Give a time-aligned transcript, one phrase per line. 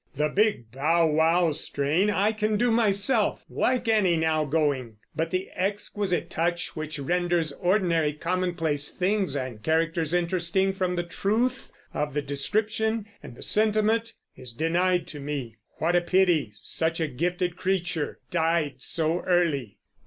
[0.15, 6.27] The big bowwow strain I can do myself, like any now going; but the exquisite
[6.27, 13.05] touch which renders ordinary commonplace things and characters interesting from the truth of the description
[13.21, 15.57] and the sentiment, is denied to me.
[15.77, 19.77] What a pity such a gifted creature died so early!"